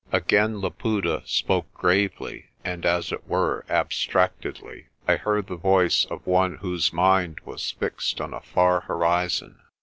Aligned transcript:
Again 0.11 0.61
Laputa 0.61 1.21
spoke 1.27 1.71
gravely 1.75 2.47
and, 2.65 2.87
as 2.87 3.11
it 3.11 3.27
were, 3.27 3.63
abstractedly. 3.69 4.87
I 5.07 5.15
heard 5.17 5.45
the 5.45 5.55
voice 5.55 6.05
of 6.05 6.25
one 6.25 6.55
whose 6.55 6.91
mind 6.91 7.39
was 7.45 7.69
fixed 7.69 8.19
on 8.19 8.33
a 8.33 8.41
far 8.41 8.79
horizon. 8.81 9.59